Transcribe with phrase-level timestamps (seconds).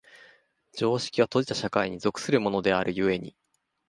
[0.75, 3.35] 常識は閉じた社会に属するものである故に、